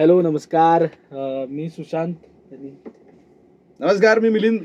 Hello 0.00 0.22
नमस्कार. 0.22 0.82
अं, 0.82 1.46
मी 1.48 1.68
सुशांत. 1.68 2.14
नमस्कार 3.80 4.18
मी 4.18 4.28
मिलिंद. 4.28 4.60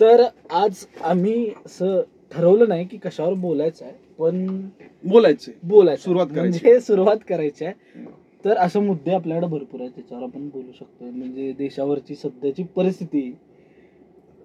तर 0.00 0.22
आज 0.50 0.86
आम्ही 1.02 1.50
असं 1.66 2.00
ठरवलं 2.32 2.68
नाही 2.68 2.84
की 2.84 2.96
कशावर 2.96 3.34
बोलायचं 3.34 3.84
आहे 3.84 3.94
पण 4.18 4.60
बोलायचे 5.04 5.52
बोलायचं 5.62 6.02
सुरुवात 6.02 6.26
करायची. 6.26 6.58
म्हणजे 6.60 6.80
सुरुवात 6.80 7.16
करायची 7.28 7.64
आहे. 7.64 7.74
तर 8.44 8.56
असे 8.56 8.80
मुद्दे 8.80 9.14
आपल्याकडे 9.14 9.46
भरपूर 9.46 9.80
आहेत 9.80 9.90
त्याच्यावर 9.90 10.24
आपण 10.24 10.48
बोलू 10.48 10.72
शकतो 10.72 11.04
म्हणजे 11.04 11.52
देशावरची 11.52 12.14
सध्याची 12.14 12.62
परिस्थिती. 12.62 13.36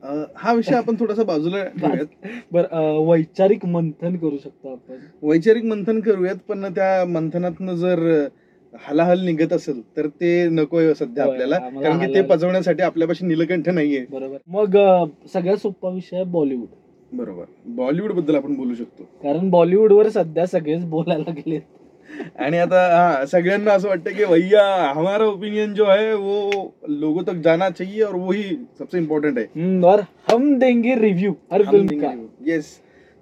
अं, 0.03 0.23
हा 0.35 0.53
विषय 0.53 0.75
आपण 0.75 0.95
थोडासा 0.99 1.23
बाजूला 1.23 1.63
ठेवूयात. 1.81 2.27
बर 2.51 2.65
वैचारिक 2.97 3.65
मंथन 3.65 4.17
करू 4.17 4.37
शकतो 4.37 4.71
आपण. 4.71 4.95
वैचारिक 5.21 5.63
मंथन 5.63 5.99
करूयात 5.99 6.35
पण 6.47 6.73
त्या 6.73 7.05
मंथनातनं 7.05 7.75
जर 7.75 8.27
हलाहल 8.73 9.19
निघत 9.19 9.53
असेल 9.53 9.81
तर 9.97 10.07
ते 10.07 10.47
नकोय 10.49 10.93
सध्या 10.93 11.23
होय, 11.23 11.31
आपल्याला. 11.33 11.55
आम्हाला 11.55 11.87
कारण 11.87 11.99
की 11.99 12.05
ते 12.05 12.11
हलाहल- 12.11 12.29
पचवण्यासाठी 12.29 12.81
आपल्यापाशी 12.83 13.25
नीलकंठ 13.25 13.69
नाहीये. 13.69 14.05
बरोबर. 14.11 14.37
मग 14.47 14.77
अं, 14.77 15.05
सगळ्यात 15.33 15.57
सोपा 15.57 15.89
विषय 15.89 16.15
आहे 16.15 16.25
बॉलिवूड. 16.25 16.67
बरोबर. 17.11 17.43
बॉलिवूडबद्दल 17.65 18.35
आपण 18.35 18.53
बोलू 18.53 18.75
शकतो. 18.75 19.03
कारण 19.23 19.49
बॉलिवूडवर 19.49 20.09
सध्या 20.09 20.45
सगळेच 20.45 20.85
बोलायला 20.85 21.31
गेले 21.31 21.59
आणि 22.39 22.57
आता 22.57 22.81
हा 22.91 23.25
सगळ्यांना 23.25 23.71
असं 23.71 23.87
वाटतं 23.87 24.11
की 24.11 24.25
भैया 24.25 24.91
हमारा 24.95 25.25
ओपिनियन 25.25 25.73
जो 25.73 25.85
है 25.85 26.13
वो 26.13 26.73
लोगों 26.87 27.23
तक 27.23 27.41
जाना 27.43 27.69
चाहिए 27.69 28.01
और 28.03 28.15
वही 28.15 28.43
सबसे 28.79 28.97
इम्पोर्टंट 28.97 29.37
है 29.37 29.43
हम्म, 29.55 29.85
और 29.85 29.99
हम 30.31 30.57
देंगे 30.59 30.95
रिव्ह्यू 30.95 31.33
हर 31.51 31.63
फिल्म 31.63 31.99
का। 32.01 32.11
येस 32.45 32.65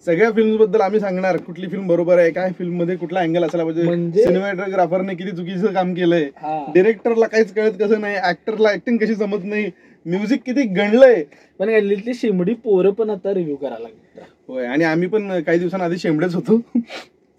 सगळ्या 0.06 0.32
फिल्मबद्दल 0.32 0.82
आम्ही 0.82 1.00
सांगणार. 1.00 1.38
कुठली 1.38 1.68
फिल्म 1.68 1.88
बरोबर 1.88 2.18
आहे 2.18 2.32
काय 2.32 2.52
फिल्ममध्ये 2.58 2.96
कुठला 2.96 3.20
अँगल 3.20 3.44
असायला 3.44 3.64
पाहिजे. 3.64 3.84
म्हणजे- 3.84 4.26
सिनेमॅटोग्राफरने 4.26 5.16
किती 5.16 5.32
चुकीचं 5.32 5.74
काम 5.74 5.94
केलंय. 5.94 6.30
डिरेक्टरला 6.74 7.28
काहीच 7.28 7.54
कळत 7.54 7.72
कसं 7.80 8.02
नाही 8.02 8.16
ऍक्टरला 8.24 8.72
ऍक्टिंग 8.72 8.98
कशी 8.98 9.16
जमत 9.16 9.44
नाही 9.44 9.70
म्युझिक 10.06 10.42
किती 10.46 10.64
गणलंय 10.74 11.24
पण 11.60 11.70
गल्लीतली 11.70 12.14
शिमडी 12.14 12.54
पोरं 12.54 12.92
पण 12.92 13.10
आता 13.10 13.34
रिव्ह्यू 13.34 13.56
करायला 13.56 13.80
लागतात 13.80 14.30
होय 14.48 14.66
आणि 14.66 14.84
आम्ही 14.84 15.08
पण 15.08 15.40
काही 15.42 15.60
दिवसांआधी 15.60 15.98
शेंबडेच 15.98 16.36
होतो. 16.36 16.58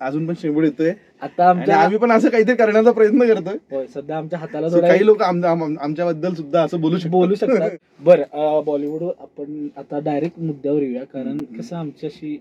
अजून 0.01 0.27
पण 0.27 0.35
शेंबड 0.35 0.65
येतोय. 0.65 0.93
आता 1.23 1.49
आणि 1.49 1.59
आमच्या 1.59 1.77
आम्ही 1.77 1.99
पण 1.99 2.13
असं 2.13 2.29
काहीतरी 2.29 2.55
करण्याचा 2.57 2.91
प्रयत्न 2.91 3.27
करतोय. 3.27 3.57
होय 3.71 3.87
सध्या 3.87 4.17
आमच्या 4.19 4.39
हाताला 4.39 4.67
So 4.67 4.75
थोडा 4.75 4.89
काही 4.89 5.07
लोक 5.07 5.23
आमच्याबद्दल 5.23 6.35
सुद्धा 6.35 6.63
असं 6.63 6.81
बोलू 6.81 6.97
शकतात. 6.97 7.11
बोलू 7.11 7.35
शकतात. 7.35 7.71
बरं 8.01 8.63
बॉलिवूड 8.65 9.03
आपण 9.19 9.67
आता 9.77 9.99
डायरेक्ट 9.99 10.39
मुद्द्यावर 10.41 10.83
येऊया. 10.83 11.05
कारण 11.05 11.29
हम्म. 11.29 11.59
कसं 11.59 11.77
आमच्याशी 11.77 12.37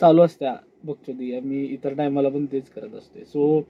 चालू 0.00 0.22
असत्या 0.22 0.54
बघतो 0.84 1.12
दी 1.12 1.38
मी 1.40 1.64
इतर 1.64 1.94
टायमाला 1.94 2.28
पण 2.28 2.44
तेच 2.46 2.68
करत 2.70 2.94
असते 2.94 3.24
सो 3.24 3.60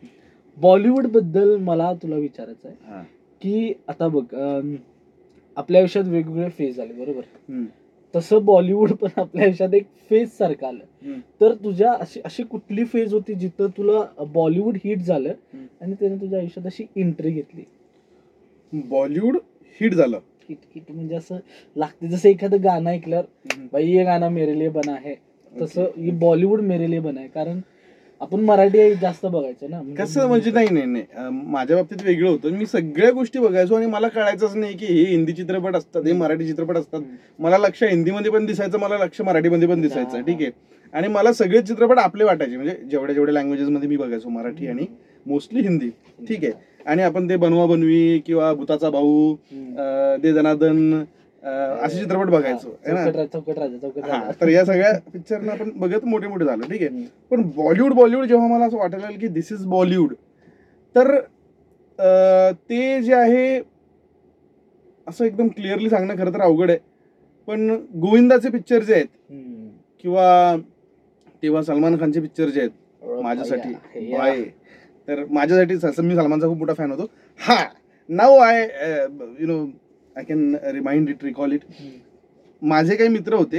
बॉलिवूडबद्दल 0.57 1.57
मला 1.57 1.93
तुला 1.93 2.17
विचारायचं 2.17 2.69
आहे 2.69 2.93
हा. 2.93 3.03
की 3.43 3.73
आता 3.89 4.09
बघ 4.09 4.23
अं, 4.35 4.75
आपल्या 5.57 5.81
आयुष्यात 5.81 6.05
वेगवेगळे 6.05 6.49
फेज 6.49 6.81
आले 6.81 6.93
बरोबर? 6.93 7.23
हम्म. 7.49 7.65
तसं 8.15 8.45
बॉलिवूड 8.45 8.93
पण 8.93 9.09
आपल्या 9.17 9.45
आयुष्यात 9.45 9.75
एक 9.75 9.87
फेज 10.11 10.29
सारखं 10.29 10.67
आलं. 10.67 11.19
तर 11.41 11.55
तुझ्या 11.55 11.93
अशी 11.93 12.21
अशी 12.25 12.43
कुठली 12.43 12.85
फेज 12.85 13.13
होती 13.15 13.35
जिथं 13.35 13.67
तुला 13.77 14.25
बॉलिवूड 14.25 14.77
हिट 14.85 14.99
झालं. 14.99 15.33
आणि 15.81 15.95
त्याने 15.95 16.17
तुझ्या 16.17 16.39
आयुष्यात 16.39 16.67
अशी 16.67 16.85
एंट्री 16.97 17.31
घेतली? 17.31 17.65
बॉलिवूड 18.73 19.37
हिट 19.81 19.95
झालं. 19.95 20.21
हिट 20.49 20.59
हिट 20.75 20.91
म्हणजे 20.91 21.15
असं 21.15 21.37
लागते. 21.77 22.09
जसं 22.09 22.29
एखादं 22.29 22.63
गाणं 22.65 22.91
ऐकल्यावर 22.91 23.67
भाई 23.73 23.91
ये 23.91 24.05
गाणं 24.05 24.29
मेरे 24.29 24.59
लिए 24.59 24.69
बना 24.69 24.95
है. 25.05 25.15
तसं 25.53 25.85
हे 25.97 26.11
बॉलिवूड 26.11 26.61
मेरे 26.61 26.91
लिए 26.91 27.01
बना 27.01 27.21
है. 27.21 27.29
कारण 27.29 27.61
आपण 28.21 28.41
मराठी 28.41 28.95
जास्त 28.95 29.27
बघायचं 29.27 29.71
ना. 29.71 29.81
कसं 29.99 30.27
म्हणजे 30.29 30.51
नाही 30.51 30.69
नाही 30.71 30.87
नाही. 30.87 31.05
माझ्या 31.47 31.77
बाबतीत 31.77 32.05
वेगळं 32.05 32.29
होतं. 32.31 32.51
मी 32.51 32.67
सगळ्या 32.67 33.11
गोष्टी 33.11 33.39
बघायचो 33.39 33.75
आणि 33.75 33.87
मला 33.87 34.09
कळायचंच 34.09 34.55
नाही 34.57 34.77
की 34.77 34.87
हे 34.87 35.05
हिंदी 35.05 35.33
चित्रपट 35.33 35.77
असतात 35.77 36.07
हे 36.07 36.13
मराठी 36.13 36.47
चित्रपट 36.47 36.77
असतात. 36.77 37.01
मला 37.39 37.59
लक्ष 37.59 37.83
हिंदीमध्ये 37.83 38.31
पण 38.31 38.47
दिसायचं 38.47 38.79
मला 38.79 38.99
लक्ष 38.99 39.21
मराठीमध्ये 39.21 39.69
पण 39.69 39.81
दिसायचं. 39.81 40.21
ठीक 40.21 40.43
आहे. 40.43 40.51
आणि 40.93 41.09
मला 41.09 41.33
सगळे 41.33 41.61
चित्रपट 41.63 41.99
आपले 41.99 42.25
वाटायचे. 42.25 42.57
म्हणजे 42.57 42.77
जेवढ्या 42.91 43.15
जेवढ्या 43.15 43.35
लँग्वेजेस 43.35 43.69
मध्ये 43.69 43.89
मी 43.89 43.97
बघायचो 43.97 44.29
मराठी 44.29 44.67
आणि 44.67 44.87
मोस्टली 45.27 45.61
हिंदी. 45.61 45.89
ठीक 46.29 46.45
आहे. 46.45 46.53
आणि 46.87 47.03
आपण 47.03 47.29
ते 47.29 47.37
बनवा 47.37 47.67
बनवी 47.67 48.19
किंवा 48.19 48.53
भूताचा 48.55 48.91
भाऊ 48.91 49.35
दे 50.23 50.33
जनार्दन 50.33 50.93
अं, 50.95 51.05
असे 51.85 51.99
चित्रपट 51.99 52.27
बघायचो 52.27 52.69
है 52.87 52.93
ना? 52.93 53.05
चौकट 53.05 53.17
रा- 53.17 53.27
चौकट 53.33 53.59
राजा 53.59 53.77
चौकट 53.79 54.05
हा 54.05 54.19
राजा. 54.19 54.31
तर 54.41 54.49
या 54.49 54.65
सगळ्या 54.65 54.93
पिक्चरना 55.13 55.53
आपण 55.53 55.71
बघत 55.77 56.05
मोठे 56.05 56.27
मोठे 56.29 56.45
झालो 56.45 56.69
ठीक 56.71 56.83
आहे. 56.83 57.03
पण 57.31 57.43
बॉलिवूड 57.57 57.93
बॉलिवूड 57.93 58.25
जेव्हा 58.25 58.47
मला 58.49 58.65
असं 58.65 58.77
वाटायला 58.77 59.05
लागलं 59.07 59.21
की 59.21 59.29
दिस 59.29 59.53
इज 59.53 59.65
बॉलिवूड 59.67 60.15
तर 60.95 61.15
अं, 61.15 62.53
ते 62.71 63.03
जे 63.03 63.15
आहे 63.15 63.61
असं 65.07 65.25
एकदम 65.25 65.49
क्लिअरली 65.49 65.91
सांगणं 65.91 66.17
खरं 66.17 66.33
तर 66.35 66.41
अवघड 66.41 66.71
आहे. 66.71 66.79
पण 67.49 67.71
गोविंदाचे 67.95 68.49
पिक्चर 68.51 68.83
जे 68.83 68.95
आहेत 68.95 69.07
हम्म. 69.31 69.69
किंवा 70.01 70.57
तेव्हा 71.43 71.63
सलमान 71.63 71.97
खानचे 72.01 72.21
पिक्चर 72.21 72.49
जे 72.49 72.61
आहेत 72.61 73.05
ओळख 73.05 73.23
माझ्यासाठी 73.23 73.75
आहे. 73.75 74.11
बाय. 74.19 74.43
तर 75.09 75.25
माझ्यासाठी 75.31 75.77
स- 75.79 76.01
मी 76.01 76.15
सलमानचा 76.17 76.47
खूप 76.47 76.59
मोठा 76.59 76.75
फॅन 76.75 76.91
होतो. 76.91 77.07
हा 77.41 77.57
नाव 78.09 78.37
I 78.39 78.63
you 79.41 79.47
know 79.47 79.65
I 80.19 80.25
can 80.25 80.55
remind 80.73 81.09
it 81.09 81.25
recall 81.25 81.53
it. 81.53 81.61
माझे 82.63 82.95
काही 82.97 83.09
मित्र 83.09 83.35
होते 83.35 83.59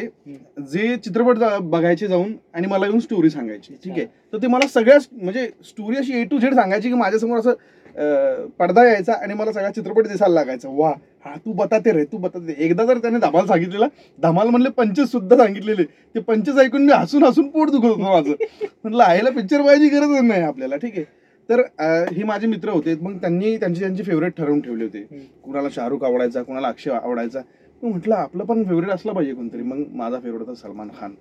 जे 0.72 0.96
चित्रपट 1.04 1.38
बघायचे 1.64 2.08
जाऊन 2.08 2.34
आणि 2.54 2.68
मला 2.68 2.86
येऊन 2.86 3.00
स्टोरी 3.00 3.30
सांगायची. 3.30 3.74
ठीक 3.84 3.92
आहे? 3.94 4.06
तर 4.34 4.38
ते 4.42 4.48
मला 4.48 4.68
सगळ्या 4.68 4.98
म्हणजे 5.12 5.48
स्टोरी 5.66 5.98
अशी 5.98 6.20
ए 6.20 6.24
टू 6.32 6.40
झेड 6.40 6.54
सांगायची 6.56 6.88
की 6.88 6.96
माझ्यासमोर 6.96 7.40
असं 7.40 8.48
पडदा 8.60 8.84
यायचा 8.88 9.14
आणि 9.14 9.34
मला 9.34 9.52
सगळा 9.52 9.70
चित्रपट 9.72 10.08
दिसायला 10.08 10.34
लागायचा. 10.34 10.70
वा 10.72 10.90
हा 11.26 11.36
तू 11.46 11.54
बताते 11.54 11.92
रे 11.92 12.04
तू 12.12 12.18
बताते. 12.18 12.56
एकदा 12.58 12.88
तर 12.88 12.98
त्याने 12.98 13.20
धमाल 13.20 13.46
सांगितलेला. 13.48 13.88
धमाल 14.20 14.50
म्हणले 14.50 14.70
पंचवीस 14.78 15.12
सुद्धा 15.12 15.38
सांगितलेले. 15.38 15.84
ते 16.16 16.20
पंचवीस 16.20 16.58
ऐकून 16.66 16.86
मी 16.86 16.94
हसून 16.94 17.24
हसून 17.24 17.48
पोट 17.50 17.70
दुखत 17.70 17.86
होतं 17.86 18.04
माझं. 18.04 18.32
म्हणलं 18.84 19.04
आईला 19.04 19.30
पिक्चर 19.30 19.62
पाहायची 19.62 19.90
गरज 19.90 20.22
नाही 20.22 20.42
आपल्याला. 20.42 20.76
ठीक 20.76 20.98
आहे? 20.98 21.06
तर 21.50 21.62
हे 22.14 22.24
माझे 22.24 22.48
मित्र 22.48 22.70
होते. 22.70 22.96
मग 23.02 23.16
त्यांनी 23.22 23.56
त्यांची 23.58 23.80
त्यांची 23.82 24.04
फेवरेट 24.04 24.38
ठरवून 24.38 24.60
ठेवले 24.62 24.84
होते. 24.84 25.04
कुणाला 25.44 25.70
शाहरुख 25.76 26.04
आवडायचा 26.04 26.42
कुणाला 26.44 26.68
अक्षय 26.68 26.92
आवडायचा. 26.92 27.40
मग 27.82 27.90
म्हटलं 27.90 28.16
आपलं 28.16 28.44
पण 28.46 28.64
फेवरेट 28.64 28.90
असलं 28.90 29.14
पाहिजे 29.14 29.34
कोणतरी. 29.34 29.62
मग 29.62 29.84
माझा 29.98 30.20
फेवरेट 30.20 30.40
होता 30.40 30.54
Salman 30.62 30.90
Khan. 31.00 31.14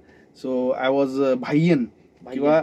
So 0.42 0.68
I 0.70 0.88
was 0.90 1.20
भाईयन. 1.40 1.84
किंवा 2.22 2.60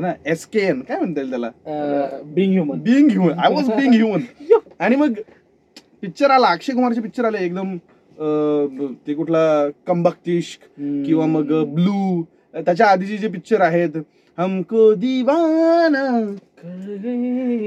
ना 0.00 0.12
एस 0.26 0.44
के 0.46 0.60
एन 0.68 0.80
काय 0.88 0.98
म्हणता 0.98 1.20
येईल 1.20 1.30
त्याला? 1.30 1.50
Being 2.34 2.52
human 2.52 2.80
being 2.82 3.08
human 3.10 3.38
I 3.38 3.52
was 3.54 3.70
being 3.70 3.92
human 3.92 4.20
आणि 4.80 4.96
मग 4.96 5.12
पिक्चर 6.02 6.30
आला. 6.30 6.46
अक्षय 6.46 6.72
कुमारचे 6.72 7.00
पिक्चर 7.00 7.24
आले. 7.24 7.44
एकदम 7.44 7.76
ते 9.06 9.14
कुठला 9.14 9.68
कंबक्तिश 9.86 10.58
किंवा 10.78 11.26
मग 11.26 11.52
ब्लू. 11.74 12.22
त्याच्या 12.54 12.86
आधीचे 12.86 13.16
जे 13.16 13.28
पिक्चर 13.28 13.60
आहेत 13.60 13.96
हमको 14.38 14.92
दिवाना. 14.94 16.08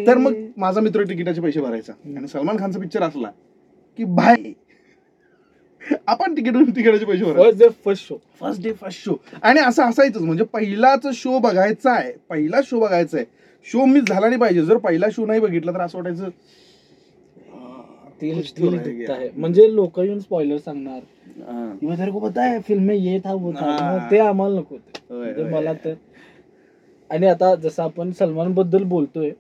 तर 0.08 0.18
मग 0.18 0.34
माझा 0.58 0.82
मित्र 0.82 1.04
तिकिटाचे 1.10 1.42
पैसे 1.42 1.62
भरायचा. 1.62 1.94
आणि 2.18 2.28
सलमान 2.28 2.58
खानचा 2.60 2.80
पिक्चर 2.80 3.04
असला 3.04 3.30
की 4.00 4.04
भाई 4.16 4.54
आपण 6.08 6.36
तिकीट 6.38 6.56
तिकिटाचे 6.76 7.06
पैसे 7.06 7.24
first 7.26 7.60
day 7.60 7.68
first 7.86 8.08
show 8.08 8.16
first 8.40 8.62
day 8.64 8.72
first 8.82 9.04
show 9.06 9.16
आणि 9.42 9.60
असं 9.60 9.84
असायचंच. 9.84 10.22
म्हणजे 10.22 10.44
पहिलाच 10.44 11.06
शो 11.16 11.40
बघायचा 11.40 11.92
आहे. 11.92 12.12
पहिला 12.30 12.60
शो 12.66 12.80
बघायचा 12.80 13.18
आहे. 13.18 13.26
शो 13.68 13.86
मिस 13.86 14.04
झाला 14.04 14.28
नाही 14.28 14.40
पाहिजे. 14.42 14.62
जर 14.66 14.78
पहिला 14.78 15.08
शो 15.12 15.26
नाही 15.26 15.40
बघितला 15.40 15.72
तर 15.72 15.82
असं 15.82 15.98
वाटायचं 15.98 16.30
म्हणजे 19.38 19.74
लोक 19.76 20.00
येऊन 20.00 20.20
स्पॉइलर 20.20 20.58
सांगणार. 20.58 21.00
किंवा 21.80 21.96
तेरे 21.96 22.12
को 22.12 22.20
पता 22.20 22.44
है 22.44 22.60
फिल्म 22.68 22.84
में 22.84 22.96
ये 22.96 23.20
था 23.26 23.34
वो 23.34 23.52
था 23.54 23.66
हा. 23.72 24.10
ते 24.12 24.20
आम्हाला 24.20 24.60
नको 24.60 24.76
म्हणजे. 25.10 25.44
मला 25.52 25.74
तर 25.86 25.94
आणि 27.10 27.28
आता 27.28 27.54
जसं 27.56 27.84
आपण 27.84 28.12
सलमानबद्दल 28.12 28.84
बोलतोय. 28.84 29.32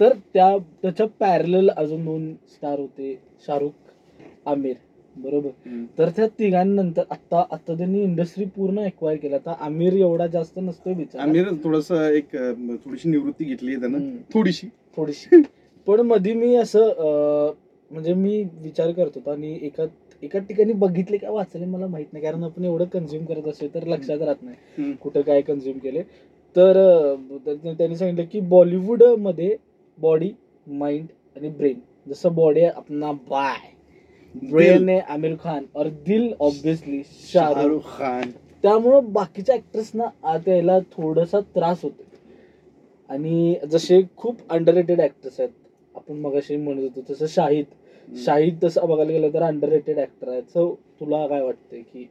तर 0.00 0.12
त्या 0.34 0.56
त्याच्या 0.82 1.06
पॅरल 1.20 1.70
अजून 1.70 2.04
दोन 2.04 2.32
स्टार 2.48 2.78
होते 2.78 3.14
शाहरुख 3.46 4.48
आमिर. 4.48 4.74
बरोबर. 5.16 5.50
तर 5.98 6.08
त्या 6.16 6.26
तिघांनंतर 6.38 7.02
आता 7.10 7.44
आता 7.52 7.74
त्यांनी 7.76 8.02
इंडस्ट्री 8.02 8.44
पूर्ण 8.56 8.78
एक्वायर 8.78 9.18
केला. 9.18 9.36
आता 9.36 9.54
आमिर 9.60 9.92
एवढा 9.92 10.26
जास्त 10.26 10.58
नसतोय 10.58 10.94
बिचारा. 10.94 11.22
आमिर 11.22 11.48
थोडस 11.64 11.90
एक 11.92 12.34
थोडीशी 12.34 13.08
निवृत्ती 13.08 13.44
घेतली 13.44 13.76
त्यानं. 13.76 14.08
थोडीशी. 14.34 14.68
थोडीशी. 14.96 15.42
पण 15.86 16.00
मध्ये 16.00 16.34
मी 16.34 16.54
असं 16.56 17.52
म्हणजे 17.90 18.14
मी 18.14 18.42
विचार 18.62 18.90
करत 18.92 19.10
होतो 19.14 19.30
आणि 19.30 19.58
एका 19.62 19.84
एका 20.22 20.38
ठिकाणी 20.38 20.72
बघितले 20.72 21.16
का 21.16 21.30
वाचले 21.30 21.64
मला 21.64 21.86
माहीत 21.86 22.06
नाही. 22.12 22.24
कारण 22.24 22.42
आपण 22.44 22.64
एवढं 22.64 22.84
कन्झ्युम 22.84 23.24
करत 23.24 23.48
असतो 23.48 23.66
तर 23.74 23.86
लक्षात 23.86 24.22
राहत 24.22 24.42
नाही. 24.42 24.92
कुठं 25.02 25.20
काय 25.20 25.40
कन्झ्युम 25.42 25.78
केले 25.78 26.02
तर 26.56 26.76
त्यांनी 27.38 27.96
सांगितलं 27.96 28.24
की 28.32 28.40
बॉलिवूडमध्ये 28.40 29.56
बॉडी 29.98 30.30
माइंड 30.66 31.06
आणि 31.36 31.48
ब्रेन 31.48 31.78
जसं 32.08 32.34
बॉडी 32.34 32.60
आहे 32.60 32.72
अपना 32.76 33.12
बाय. 33.30 33.56
ब्रेन 34.50 34.88
आहे 34.88 34.98
आमिर 35.08 35.34
खान 35.42 35.64
और 35.76 35.88
दिल 36.06 36.32
ऑब्विसली 36.40 37.02
शाहरुख. 37.32 37.82
खान. 37.98 38.30
त्यामुळं 38.62 39.12
बाकीच्या 39.12 39.54
ऍक्टर्सना 39.54 40.04
आत 40.22 40.48
यायला 40.48 40.78
थोडासा 40.92 41.40
त्रास 41.54 41.82
होतो 41.82 42.04
आणि 43.10 43.54
जसे 43.70 44.00
खूप 44.16 44.36
अंडर 44.50 44.74
रेटेड 44.74 45.00
ऍक्टर्स 45.00 45.40
आहेत 45.40 45.50
आपण 45.94 46.16
मगाशी 46.16 46.56
म्हणत 46.56 46.96
होतो 46.96 47.12
तसं 47.12 47.26
शाहिद. 47.26 47.64
शाहिद 48.24 48.58
तसं 48.64 48.88
बघायला 48.88 49.10
गेलं 49.12 49.32
तर 49.34 49.42
अंडर 49.42 49.68
रेटेड 49.68 49.98
ऍक्टर 49.98 50.28
आहे 50.28 50.40
सो 50.42 50.74
तुला 51.00 51.26
काय 51.26 51.42
वाटतंय 51.42 51.80
की 51.82 52.06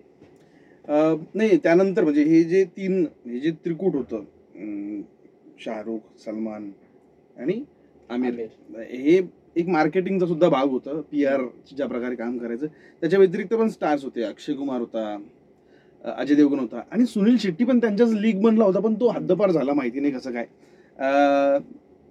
नाही 0.88 1.58
त्यानंतर 1.58 2.04
म्हणजे 2.04 2.24
हे 2.24 2.44
जे 2.44 2.64
तीन 2.78 3.06
हे 3.26 3.40
जे 3.40 3.52
त्रिकूट 3.66 3.96
होतं 3.96 4.24
शाहरुख 5.60 6.00
सलमान 6.26 6.70
आणि 7.38 7.62
आमिर. 8.10 8.34
हे 8.74 9.20
एक 9.56 9.68
मार्केटिंगचा 9.68 10.26
सुद्धा 10.26 10.50
भाग 10.50 10.70
होता 10.70 11.00
पी 11.12 11.24
आर 11.26 11.42
ज्या 11.76 11.88
प्रकारे 11.88 12.16
काम 12.16 12.38
करायचं 12.38 12.68
त्याच्या 13.02 13.20
व्यतिरिक्त 13.20 13.54
पण 13.54 13.70
स्टार्स 13.70 14.04
होते 14.04 14.24
अक्षय 14.24 14.54
कुमार 14.54 14.80
होता 14.80 15.18
अजय 16.04 16.36
देवगण 16.36 16.60
होता 16.60 16.82
आणि 16.92 17.06
सुनील 17.06 17.38
शेट्टी 17.40 17.64
पण 17.66 17.80
त्यांच्याच 17.80 18.12
लीग 18.14 18.42
बनला 18.42 18.66
होता 18.66 18.80
पण 18.80 18.94
तो 18.94 19.08
हद्दपार 19.10 19.52
झाला 19.52 19.74
माहिती 19.74 20.00
नाही 20.00 20.14
कसं 20.14 20.32
काय 20.32 20.46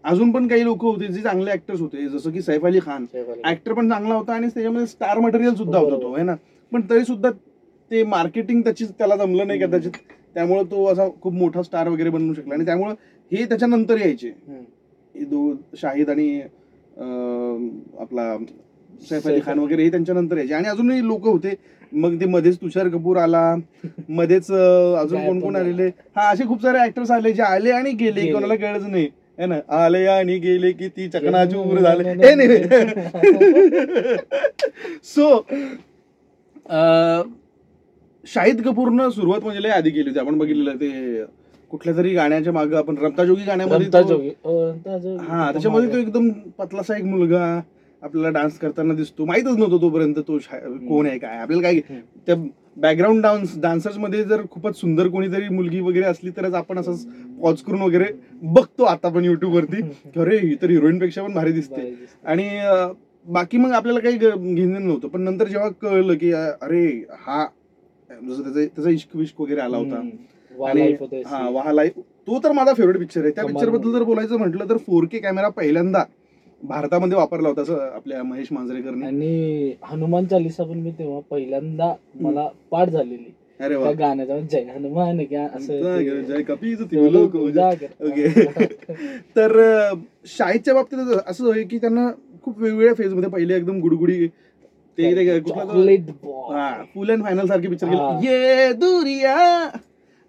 अजून 0.05 0.31
पण 0.33 0.47
काही 0.49 0.65
लोक 0.65 0.83
होते 0.83 1.07
जे 1.07 1.23
चांगले 1.23 1.51
ऍक्टर्स 1.51 1.81
होते 1.81 2.09
जसं 2.09 2.31
की 2.31 2.43
सैफ 2.43 2.65
अली 2.67 2.79
खान 2.83 3.05
ऍक्टर 3.45 3.73
पण 3.73 3.89
चांगला 3.89 4.15
होता 4.15 4.35
आणि 4.35 4.47
त्याच्यामध्ये 4.47 4.87
स्टार 4.87 5.19
मटेरियल 5.19 5.55
सुद्धा 5.55 5.79
होता 5.79 5.97
तो. 5.97 6.13
आहे 6.15 6.25
ना 6.25 6.35
पण 6.73 6.81
तरी 6.91 7.05
सुद्धा 7.05 7.31
ते 7.91 8.03
मार्केटिंग 8.03 8.63
त्याची 8.63 8.85
त्याला 8.99 9.17
जमलं 9.17 9.47
नाही. 9.47 9.61
कदाचित. 9.61 9.91
त्यामुळे 10.35 10.63
तो 10.71 10.87
असा 10.87 11.09
खूप 11.23 11.33
मोठा 11.33 11.63
स्टार 11.63 11.89
वगैरे 11.89 12.11
बनू 12.11 12.35
शकला 12.35 12.55
आणि 12.55 12.65
त्यामुळे 12.65 12.95
हे 13.33 13.45
त्याच्यानंतर 13.45 13.97
यायचे. 13.97 14.31
शाहिद 15.77 16.11
आणि 16.11 16.41
आपला 18.01 18.37
सैफ 19.09 19.27
अली 19.27 19.41
खान. 19.47 19.59
वगैरे 19.59 19.85
हे 19.85 19.91
त्यांच्यानंतर 19.91 20.37
यायचे. 20.37 20.55
आणि 20.55 20.69
अजूनही 20.69 21.07
लोक 21.07 21.27
होते. 21.27 21.55
मग 21.93 22.21
ते 22.21 22.27
मध्येच 22.27 22.61
तुषार 22.61 22.89
कपूर 22.89 23.17
आला. 23.17 23.57
मध्येच 24.09 24.51
अजून 24.51 25.27
कोण 25.27 25.41
कोण. 25.41 25.57
आलेले? 25.57 25.91
हा 26.17 26.31
असे 26.31 26.45
खूप 26.45 26.63
सारे 26.63 26.79
ऍक्टर्स 26.79 27.11
आले 27.11 27.33
जे 27.33 27.43
आले 27.43 27.71
आणि 27.71 27.91
गेले. 27.91 28.33
कोणाला 28.33 28.55
कळलंच 28.55 28.87
नाही. 28.87 29.09
है 29.39 29.47
ना? 29.47 29.59
आले 29.69 30.07
आणि 30.07 30.39
गेले 30.39 30.73
की 30.73 30.89
ती 30.89 31.09
चकनाचूर 31.09 31.79
झाले. 31.79 32.09
हे 32.09 32.35
नाही. 32.35 32.59
सो 35.05 35.47
शाहिद 38.27 38.61
कपूरनं 38.63 39.11
सुरुवात 39.11 39.41
म्हणजे 39.41 39.63
लय 39.63 39.69
आधी 39.69 39.91
केली 39.91 40.09
होती. 40.09 40.19
आपण 40.19 40.39
बघितलेलं 40.39 40.77
ते 40.77 41.25
कुठल्या 41.71 41.97
तरी 41.97 42.13
गाण्याच्या 42.15 42.53
मागे 42.53 42.77
आपण 42.77 42.97
रमता 42.99 43.25
जोगी 43.25 43.43
गाण्यामध्ये 43.45 43.87
अ. 44.45 44.51
हा 45.23 45.51
त्याच्यामध्ये 45.53 45.93
तो 45.93 45.99
एकदम 45.99 46.29
पतलासा 46.59 46.97
एक 46.97 47.05
मुलगा 47.05 47.61
आपल्याला 48.03 48.29
डान्स 48.31 48.59
करताना 48.59 48.95
दिसतो. 48.95 49.25
माहितच 49.25 49.57
नव्हतं 49.57 49.81
तोपर्यंत 49.83 50.15
तो 50.29 50.39
शा- 50.39 50.61
कोण 50.89 51.07
आहे 51.07 51.19
काय 51.19 51.37
आपल्याला 51.39 51.63
काय 51.63 51.75
हम्म. 51.75 52.01
त्या 52.27 52.35
बॅकग्राऊंड 52.77 53.23
डान्स 53.23 53.59
डान्सर्समध्ये 53.61 54.23
जर 54.25 54.43
खूपच 54.51 54.81
सुंदर 54.81 55.09
कोणीतरी 55.09 55.49
मुलगी 55.49 55.81
वगैरे 55.81 56.05
असली 56.05 56.31
तरच 56.31 56.55
आपण 56.55 56.79
असंच 56.79 57.07
पॉज 57.43 57.63
करून 57.63 57.83
वगैरे 57.83 58.05
बघतो 58.43 58.85
आता 58.85 59.09
पण 59.09 59.25
युट्यूब 59.25 59.55
वरती. 59.55 59.83
की 59.83 60.21
अरे 60.21 60.39
ही 60.39 60.55
तर 60.63 60.71
हिरोईन 60.71 60.99
पेक्षा 60.99 61.23
पण 61.23 61.35
भारी 61.35 61.53
दिसते. 61.53 61.95
आणि 62.25 62.49
अं, 62.49 62.93
बाकी 63.27 63.59
मग 63.59 63.73
आपल्याला 63.73 64.01
काही 64.01 64.19
घेणं 64.55 64.87
नव्हतं. 64.87 65.09
पण 65.09 65.21
नंतर 65.21 65.49
जेव्हा 65.49 65.69
कळलं 65.69 66.15
की 66.15 66.33
अं, 66.33 66.51
अरे 66.63 66.87
हा 67.27 67.47
जसं 68.11 68.43
त्याचा 68.43 68.65
त्याचा 68.65 68.91
इश्क 68.91 69.17
विश्क 69.17 69.41
वगैरे 69.41 69.61
आला 69.61 69.77
होता. 69.77 69.97
आणि 70.69 70.93
हा. 71.27 71.49
वाह 71.51 71.73
लाईफ 71.73 71.93
तो 71.99 72.39
तर 72.45 72.53
माझा 72.53 72.73
फेवरेट 72.73 72.99
पिक्चर 72.99 73.21
आहे. 73.23 73.31
त्या 73.31 73.45
पिक्चरबद्दल. 73.45 73.93
जर 73.93 74.03
बोलायचं 74.03 74.39
म्हटलं 74.39 74.65
तर 74.69 74.77
फोर 74.77 75.05
के 75.05 75.19
कॅमेरा 75.19 75.49
पहिल्यांदा 75.49 76.05
भारतामध्ये 76.63 77.19
वापरला 77.19 77.49
होता 77.49 77.63
असं 77.63 77.79
आपल्या 77.79 78.23
महेश 78.23 78.49
मांजरेकरने. 78.51 79.07
आणि 79.07 79.75
हनुमान 79.85 80.27
चालिसा 80.27 80.65
पण 80.65 80.79
मी 80.79 80.91
तेव्हा 80.91 81.21
पहिल्यांदा 81.31 81.95
मला 82.15 82.49
पाठ 82.71 82.89
झालेली. 82.89 83.35
अरे 83.61 83.75
वा. 83.75 83.93
गाण्याचा 83.93 84.41
जय 84.41 84.63
हनुमान 84.63 85.21
असं 85.55 85.99
जय 86.23 86.43
कपीज. 86.43 86.81
ओके. 86.81 88.29
तर 89.37 89.59
अं, 89.61 89.95
शाहिदच्या 90.27 90.75
बाबतीत 90.75 90.99
असं 91.27 91.45
होय 91.45 91.63
की 91.63 91.79
त्यांना 91.79 92.11
खूप 92.43 92.59
वेगवेगळ्या 92.59 92.95
फेजमध्ये 92.95 93.31
पहिले 93.31 93.57
एकदम 93.57 93.81
गुडगुडी 93.81 94.27
ते 94.99 95.41
तो- 95.41 95.55
चॉकलेट 95.55 96.11
हा 96.51 96.71
फुल 96.95 97.11
अँड 97.11 97.23
फायनल 97.23 97.47
सारखे 97.47 97.69
पिक्चर 97.69 97.87
हा. 97.87 98.21
केले 98.21 98.29
ये 98.29 98.73
दुरिया 98.73 99.35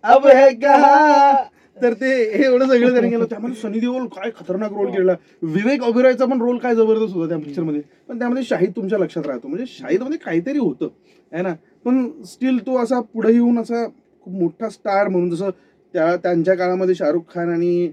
अब 0.03 0.27
है 0.27 0.49
कहा? 0.53 1.33
तर 1.77 1.93
ते 1.93 2.07
हे 2.37 2.43
एवढं 2.45 2.67
सगळं 2.67 2.91
त्याने 2.93 3.09
केलं. 3.09 3.25
त्यामध्ये 3.25 3.55
सनी 3.55 3.79
देओल 3.79 4.05
काय 4.07 4.31
खतरनाक 4.35 4.71
रोल 4.73 4.89
केला 4.91 5.13
विवेक 5.41 5.83
ओबेरॉयचा 5.83 6.25
पण 6.25 6.41
रोल 6.41 6.57
काय 6.57 6.75
जबरदस्त 6.75 7.15
होता 7.15 7.29
त्या 7.29 7.37
पिक्चरमध्ये. 7.37 7.81
पण 8.09 8.19
त्यामध्ये 8.19 8.43
शाहिद 8.43 8.71
तुमच्या 8.75 8.99
लक्षात 8.99 9.27
राहतो. 9.27 9.47
म्हणजे 9.47 9.65
शाहिदमध्ये 9.69 10.17
काहीतरी 10.17 10.57
होतं. 10.59 10.87
आहे 11.31 11.43
ना? 11.43 11.53
पण 11.85 12.09
स्टील 12.25 12.57
तो 12.59 12.77
असा 12.77 12.99
पुढे 13.13 13.33
येऊन 13.33 13.59
असा 13.59 13.85
खूप 14.25 14.33
मोठा 14.33 14.69
स्टार 14.69 15.07
म्हणून 15.07 15.29
जसं 15.29 15.49
त्या 15.93 16.15
त्यांच्या 16.15 16.55
काळामध्ये 16.55 16.95
शाहरुख 16.95 17.21
खान 17.33 17.49
आणि 17.49 17.87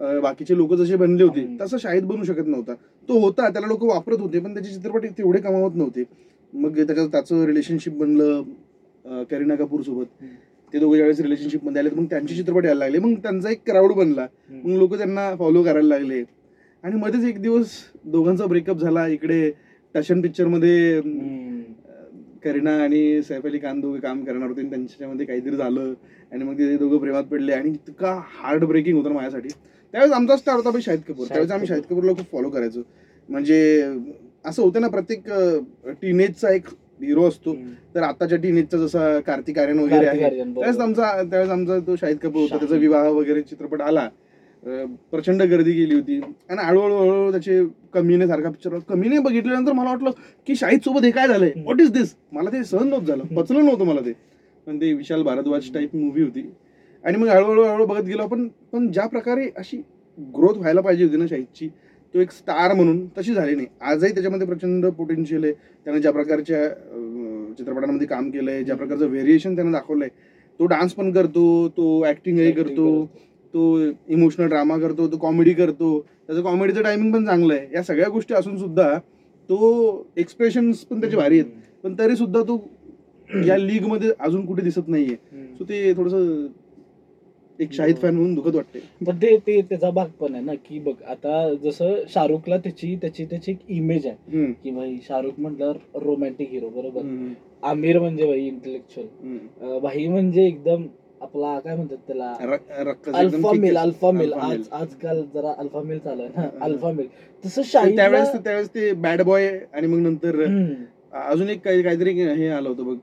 बाकीचे 0.00 0.56
लोक 0.56 0.72
जसे 0.74 0.96
बनले 0.96 1.22
होते. 1.22 1.46
तसं 1.60 1.76
शाहिद 1.78 2.04
बनू 2.06 2.24
शकत 2.24 2.46
नव्हता. 2.48 2.74
तो 3.08 3.18
होता 3.20 3.48
त्याला 3.48 3.66
लोक 3.66 3.82
वापरत 3.84 4.20
होते 4.20 4.38
पण 4.40 4.54
त्याचे 4.54 4.70
चित्रपट 4.70 5.06
तेवढे 5.18 5.40
कमावत 5.40 5.76
नव्हते. 5.76 6.04
मग 6.52 6.76
त्याच्यात 6.76 7.08
त्याचं 7.08 7.44
रिलेशनशिप 7.46 7.92
बनलं 7.98 8.42
करीना 9.30 9.54
कपूर 9.54 9.80
सोबत. 9.82 10.06
ते 10.72 10.78
दोघे 10.78 10.96
ज्यावेळेस 10.96 11.20
रिलेशनशिपमध्ये 11.20 11.80
आले 11.80 11.90
मग 11.94 12.04
त्यांचे 12.10 12.34
चित्रपट 12.34 12.64
यायला 12.64 12.78
लागले. 12.78 12.98
मग 12.98 13.14
त्यांचा 13.22 13.50
एक 13.50 13.60
क्राऊड 13.66 13.92
बनला. 13.92 14.26
मग 14.50 14.76
लोक 14.78 14.94
त्यांना 14.96 15.34
फॉलो 15.38 15.62
करायला 15.62 15.88
लागले. 15.88 16.22
आणि 16.84 16.96
मध्येच 16.96 17.24
एक 17.24 17.40
दिवस 17.42 17.70
दोघांचा 18.04 18.46
ब्रेकअप 18.46 18.78
झाला. 18.78 19.06
इकडे 19.06 19.50
टशन 19.94 20.20
पिक्चरमध्ये. 20.20 21.00
करीना 22.44 22.70
आणि 22.82 23.22
सैफ 23.22 23.46
अली 23.46 23.58
खान 23.58 23.80
दोघे 23.80 24.00
काम 24.00 24.24
करणार 24.24 24.48
होते. 24.48 24.62
त्यांच्यामध्ये 24.70 25.26
काहीतरी 25.26 25.56
झालं. 25.56 25.92
आणि 26.32 26.44
मग 26.44 26.58
ते 26.58 26.76
दोघं 26.76 26.98
प्रेमात 26.98 27.24
पडले. 27.24 27.52
आणि 27.52 27.70
इतका 27.70 28.14
हार्ड 28.38 28.64
ब्रेकिंग 28.64 28.98
होतं 28.98 29.12
माझ्यासाठी. 29.12 29.48
त्यावेळेस 29.94 30.12
आमचा 30.14 30.36
स्टार 30.36 30.56
होता 30.56 30.70
भाई 30.70 30.82
शाहिद 30.82 31.00
कपूर 31.08 31.26
त्यावेळेस 31.28 31.50
आम्ही 31.50 31.66
कपूर. 31.66 31.76
शाहिद 31.76 31.84
कपूरला 31.90 32.12
खूप 32.12 32.30
फॉलो 32.32 32.50
करायचो 32.50 32.82
म्हणजे 33.28 33.58
असं 34.44 34.62
होतं 34.62 34.80
ना 34.80 34.88
प्रत्येक 34.88 35.28
टीनेजचा 36.02 36.50
एक 36.50 36.68
हिरो 37.02 37.28
असतो. 37.28 37.54
तर 37.94 38.02
आताच्या 38.02 38.38
टीनेजचा 38.38 38.78
जसा 38.78 39.18
कार्तिक 39.26 39.58
आर्यन 39.58 39.78
वगैरे 39.78 40.06
आहे. 40.06 40.20
त्यावेळेस 40.20 40.78
आमचा 40.78 41.12
त्यावेळेस 41.22 41.50
आमचा 41.50 41.78
तो 41.86 41.96
शाहिद 41.96 42.16
कपूर 42.22 42.42
होता 42.42 42.56
त्याचा. 42.56 42.76
विवाह 42.76 43.08
वगैरे 43.08 43.42
चित्रपट 43.42 43.82
आला 43.82 44.08
प्रचंड 45.12 45.42
गर्दी 45.42 45.72
केली 45.72 45.94
होती 45.94 46.18
आणि 46.20 46.62
हळूहळू 46.62 46.96
हळूहळू 46.96 47.30
त्याचे 47.30 47.62
कमीने 47.94 48.26
सारखा 48.28 48.48
पिक्चर 48.50 48.78
कमीने 48.88 49.18
बघितल्यानंतर 49.18 49.72
मला 49.72 49.90
वाटलं 49.90 50.10
की 50.46 50.56
शाहिद 50.56 50.80
सोबत 50.84 51.04
हे 51.04 51.10
काय 51.10 51.28
झालंय. 51.28 51.52
व्हॉट 51.56 51.80
इज 51.80 51.90
दिस 51.92 52.14
मला 52.32 52.50
ते 52.50 52.62
सहन 52.64 52.88
नव्हतं 52.88 53.06
झालं. 53.06 53.34
पचलं 53.34 53.64
नव्हतं 53.64 53.84
मला 53.84 54.00
ते 54.00 54.12
पण 54.66 54.80
ते 54.80 54.92
विशाल 54.92 55.22
भारद्वाज 55.22 55.72
टाईप 55.74 55.94
मूवी 55.96 56.22
होती 56.22 56.40
आणि 57.04 57.18
मग 57.18 57.28
हळूहळू 57.28 57.62
हळूहळू 57.62 57.86
बघत 57.86 58.04
गेलो 58.04 58.22
आपण 58.22 58.46
पण 58.72 58.90
ज्या 58.92 59.06
प्रकारे 59.08 59.48
अशी 59.58 59.76
ग्रोथ 60.36 60.56
व्हायला 60.56 60.80
पाहिजे 60.80 61.04
होती 61.04 61.16
ना 61.16 61.26
शाहिदची 61.26 61.68
तो 62.14 62.20
एक 62.20 62.30
स्टार 62.30 62.72
म्हणून 62.74 63.06
तशी 63.18 63.34
झाली 63.34 63.54
नाही. 63.54 63.66
आजही 63.80 64.12
त्याच्यामध्ये 64.14 64.46
प्रचंड 64.46 64.86
पोटेन्शियल 64.86 65.44
आहे. 65.44 65.52
त्याने 65.86 66.00
ज्या 66.00 66.12
प्रकारच्या 66.12 66.68
चित्रपटांमध्ये 67.58 68.06
काम 68.06 68.30
केलंय 68.30 68.62
ज्या 68.64 68.76
प्रकारचं 68.76 69.08
व्हेरिएशन 69.10 69.54
त्याने 69.56 69.72
दाखवलंय 69.72 70.08
तो 70.60 70.66
डान्स 70.66 70.92
पण 70.94 71.12
करतो 71.12 71.68
तो 71.76 72.04
ऍक्टिंगही 72.06 72.46
Acting 72.46 72.64
करतो 72.64 73.04
तो 73.54 73.78
इमोशनल 74.14 74.48
ड्रामा 74.48 74.76
करतो 74.78 75.06
तो 75.12 75.16
कॉमेडी 75.18 75.52
करतो. 75.52 75.98
त्याचं 76.26 76.42
कॉमेडीचं 76.42 76.82
टायमिंग 76.82 77.12
पण 77.12 77.24
चांगलं 77.26 77.54
आहे. 77.54 77.66
या 77.74 77.82
सगळ्या 77.82 78.08
गोष्टी 78.08 78.34
असून 78.34 78.56
सुद्धा 78.58 78.92
तो 79.48 80.06
एक्सप्रेशन 80.16 80.70
पण 80.90 81.00
त्याचे 81.00 81.16
भारी 81.16 81.38
आहेत. 81.38 81.50
पण 81.84 81.94
तरी 81.98 82.16
सुद्धा 82.16 82.42
तो 82.42 82.62
या 83.46 83.56
लीगमध्ये 83.56 84.10
अजून 84.20 84.44
कुठे 84.46 84.62
दिसत 84.62 84.88
नाहीये. 84.88 85.16
सो 85.58 85.64
ते 85.64 85.92
थोडस 85.96 86.12
एक 87.60 87.72
शाहिद 87.72 87.96
फॅन 87.96 88.14
म्हणून 88.14 88.34
दुखत 88.34 88.54
वाटते 88.54 88.80
पण 89.06 89.16
ते 89.16 89.36
ते 89.46 89.60
त्याचा 89.60 89.90
भाग 89.90 90.08
पण 90.20 90.34
आहे 90.34 90.44
ना 90.44 90.54
की 90.68 90.78
बघ 90.78 90.94
आता 91.04 91.52
जसं 91.64 91.94
शाहरुखला 92.08 92.56
त्याची 92.56 92.94
त्याची 93.00 93.24
त्याची 93.24 93.50
एक 93.52 93.58
इमेज 93.68 94.06
आहे. 94.06 94.52
की 94.54 94.70
भाई 94.70 94.96
शाहरुख 95.08 95.38
म्हटल्यावर 95.38 95.76
रोमॅन्टिक 96.02 96.50
हिरो 96.50 96.68
बरोबर. 96.68 97.02
आमिर 97.62 97.98
म्हणजे 98.00 98.26
भाई 98.26 98.46
इंटेलेक्च्युअल. 98.46 99.78
भाई 99.78 100.06
म्हणजे 100.06 100.46
एकदम 100.46 100.86
आपला 101.20 101.58
काय 101.60 101.74
म्हणतात 101.76 101.96
त्याला 102.06 102.32
अल्फा 103.14 103.52
मिल. 103.52 103.76
अल्फा 103.76 104.10
मिल 104.10 104.32
आज. 104.32 104.68
आजकाल 104.72 105.22
जरा 105.34 105.52
अल्फा 105.58 105.82
मिल 105.82 105.98
चालू 105.98 106.22
आहे 106.22 106.30
ना. 106.36 106.48
अल्फा 106.60 106.90
मिल 106.92 107.06
तसं 107.44 107.62
शाहिद 107.64 107.96
त्यावेळेस 107.96 108.32
त्यावेळेस 108.34 108.68
ते 108.74 108.92
बॅड 109.02 109.22
बॉय 109.22 109.48
आणि 109.72 109.86
मग 109.86 109.98
नंतर. 109.98 110.44
अजून 111.20 111.48
एक 111.48 111.60
काही 111.60 111.82
काहीतरी 111.82 112.12
हे 112.12 112.48
आलं 112.48 112.68
होतं 112.68 112.86
बघ 112.86 112.96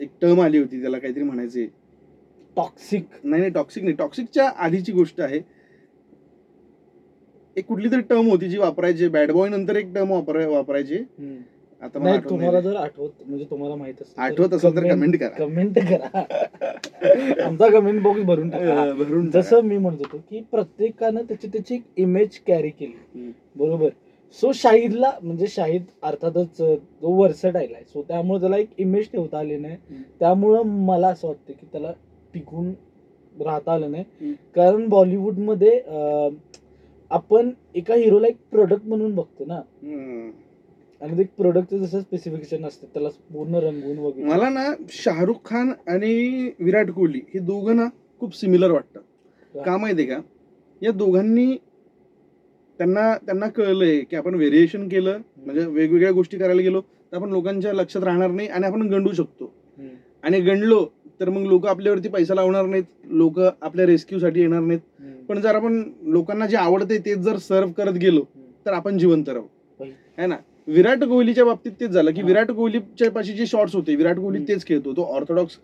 एक 0.00 0.08
टर्म 0.22 0.40
आली 0.40 0.58
होती 0.58 0.80
त्याला 0.80 0.98
काहीतरी 0.98 1.22
म्हणायचे 1.22 1.66
टॉक्सिक 2.56 3.04
नाही 3.24 3.40
नाही 3.40 3.52
टॉक्सिक 3.52 3.84
नाही. 3.84 3.96
टॉक्सिकच्या 3.96 4.48
आधीची 4.56 4.92
गोष्ट 4.92 5.20
आहे. 5.20 5.40
एक 7.56 7.66
कुठली 7.66 7.90
तरी 7.90 8.00
टर्म 8.00 8.28
होती 8.30 8.48
जी 8.48 8.58
वापरायची. 8.58 9.08
बॅड 9.08 9.30
बॉय 9.32 9.48
नंतर 9.48 9.76
एक 9.76 9.92
टर्म 9.94 10.10
वापराय 10.10 10.46
वापरायची. 10.46 10.98
आता 11.82 11.98
मला 11.98 12.16
तुम्हाला. 12.28 12.60
जर 12.60 12.76
आठवत 12.76 13.22
म्हणजे 13.26 13.44
तुम्हाला 13.50 13.76
माहीत 13.76 14.02
असेल 14.02 14.20
आठवत 14.22 14.52
असेल 14.54 14.76
तर 14.76 14.88
कमेंट 14.88 15.16
करा. 15.16 15.28
कमेंट 15.28 15.78
करा. 15.78 16.22
आमचा 17.46 17.68
कमेंट 17.70 18.02
बॉक्स 18.02 18.22
भरून 18.22 18.48
भरून. 18.98 19.30
जसं 19.30 19.60
मी 19.60 19.78
म्हणत 19.78 19.98
होतो 19.98 20.22
की 20.30 20.40
प्रत्येकानं 20.50 21.22
त्याची 21.28 21.48
त्याची 21.48 21.74
एक 21.74 21.82
इमेज 21.96 22.38
कॅरी 22.46 22.70
केली. 22.70 23.30
बरोबर. 23.56 23.88
सो 24.38 24.52
शाहिदला 24.52 25.10
म्हणजे 25.22 25.46
शाहिद 25.46 25.84
अर्थातच 26.02 26.60
तो 26.60 27.10
वर्सटाईल 27.12 27.74
आहे. 27.74 27.84
सो 27.84 28.02
त्यामुळे 28.02 28.40
त्याला 28.40 28.56
एक 28.56 28.68
इमेज 28.78 29.10
ठेवता 29.12 29.38
आली 29.38 29.56
नाही. 29.56 29.76
त्यामुळं 30.20 30.62
मला 30.86 31.08
असं 31.08 31.28
वाटतं 31.28 31.52
की 31.52 31.66
त्याला 31.72 31.92
टिकून 32.34 32.72
राहता 33.34 33.72
आलं 33.72 33.90
नाही. 33.90 34.32
कारण 34.54 34.88
बॉलिवूडमध्ये 34.88 35.80
आपण 37.10 37.50
एका 37.74 37.94
हिरोला 37.94 38.26
एक 38.26 38.36
प्रोडक्ट 38.50 38.86
म्हणून 38.86 39.14
बघतो 39.14 39.44
ना. 39.44 39.54
हम्म. 39.54 40.30
आणि 41.00 41.18
ते 41.18 41.22
प्रोडक्टचं 41.36 41.78
जसं 41.78 42.00
स्पेसिफिकेशन 42.00 42.64
असतं 42.64 42.86
त्याला 42.86 43.08
पूर्ण 43.32 43.54
रंगवून 43.54 43.98
वगैरे. 43.98 44.28
मला 44.28 44.48
ना 44.48 44.68
शाहरुख 44.88 45.36
खान 45.44 45.72
आणि 45.88 46.50
विराट 46.58 46.90
कोहली 46.90 47.20
हे 47.34 47.38
दोघं 47.38 47.76
ना 47.76 47.86
खूप 48.20 48.36
सिमिलर 48.36 48.70
वाटतं. 48.70 49.00
का? 49.54 49.76
माहितीये 49.76 50.08
का? 50.08 50.20
या 50.82 50.90
दोघांनी 50.92 51.56
त्यांना 52.78 53.14
त्यांना 53.16 53.46
कळलंय 53.46 54.00
की 54.00 54.16
आपण 54.16 54.34
व्हेरिएशन 54.34 54.88
केलं 54.88 55.18
म्हणजे 55.36 55.64
वेगवेगळ्या 55.66 56.12
गोष्टी 56.12 56.38
करायला 56.38 56.62
गेलो 56.62 56.80
तर 56.80 57.16
आपण 57.16 57.30
लोकांच्या 57.30 57.72
लक्षात 57.72 58.02
राहणार 58.02 58.30
नाही 58.30 58.48
आणि 58.48 58.66
आपण 58.66 58.82
गंडू 58.82 59.12
शकतो. 59.12 59.52
आणि 60.22 60.40
गणलो 60.40 60.84
तर 61.22 61.28
मग 61.30 61.42
लोक 61.46 61.66
आपल्यावरती 61.66 62.08
पैसा 62.08 62.34
लावणार 62.34 62.66
नाहीत. 62.66 62.84
लोक 63.10 63.38
आपल्या 63.38 63.86
रेस्क्यू 63.86 64.18
साठी 64.18 64.40
येणार 64.40 64.60
नाहीत. 64.60 64.80
पण 65.28 65.40
जर 65.40 65.54
आपण 65.54 65.82
लोकांना 66.02 66.46
जे 66.46 66.56
आवडते 66.56 66.98
तेच 66.98 67.18
जर 67.18 67.36
सर्व 67.38 67.70
करत 67.76 67.92
गेलो. 67.92 68.22
तर 68.66 68.72
आपण 68.72 68.98
जिवंत 68.98 69.28
राहू. 69.28 69.84
है 70.18 70.26
ना? 70.26 70.36
विराट 70.66 71.04
कोहलीच्या 71.04 71.44
बाबतीत 71.44 71.72
तेच 71.80 71.90
झालं 71.90 72.14
की. 72.14 72.22
विराट 72.22 72.50
कोहलीच्या 72.50 73.10
पाशी 73.10 73.32
जे 73.32 73.46
शॉट्स 73.46 73.74
होते 73.74 73.96
विराट 73.96 74.16
कोहली. 74.16 74.44
तेच 74.48 74.66
खेळतो. 74.66 74.92
तो 74.92 75.04
ऑर्थोडॉक्स 75.04 75.58